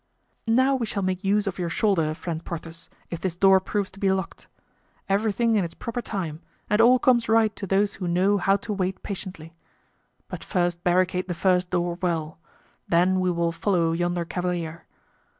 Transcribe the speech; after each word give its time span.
"Now 0.47 0.73
we 0.75 0.87
shall 0.87 1.03
make 1.03 1.23
use 1.23 1.45
of 1.45 1.59
your 1.59 1.69
shoulder, 1.69 2.15
friend 2.15 2.43
Porthos, 2.43 2.89
if 3.11 3.21
this 3.21 3.35
door 3.35 3.59
proves 3.59 3.91
to 3.91 3.99
be 3.99 4.11
locked. 4.11 4.47
Everything 5.07 5.55
in 5.55 5.63
its 5.63 5.75
proper 5.75 6.01
time, 6.01 6.41
and 6.71 6.81
all 6.81 6.97
comes 6.97 7.29
right 7.29 7.55
to 7.55 7.67
those 7.67 7.93
who 8.01 8.07
know 8.07 8.39
how 8.39 8.57
to 8.65 8.73
wait 8.73 9.03
patiently. 9.03 9.53
But 10.27 10.43
first 10.43 10.83
barricade 10.83 11.27
the 11.27 11.35
first 11.35 11.69
door 11.69 11.99
well; 12.01 12.39
then 12.87 13.19
we 13.19 13.29
will 13.29 13.51
follow 13.51 13.91
yonder 13.91 14.25
cavalier." 14.25 14.87